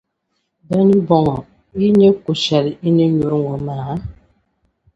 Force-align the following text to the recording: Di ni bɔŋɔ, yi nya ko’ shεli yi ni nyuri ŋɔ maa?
Di 0.67 0.79
ni 0.87 0.97
bɔŋɔ, 1.07 1.35
yi 1.79 1.87
nya 1.99 2.09
ko’ 2.23 2.31
shεli 2.43 2.71
yi 2.83 2.89
ni 2.97 3.03
nyuri 3.17 3.37
ŋɔ 3.45 3.55
maa? 3.65 3.91